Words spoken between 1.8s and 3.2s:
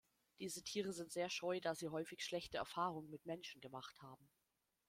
häufig schlechte Erfahrungen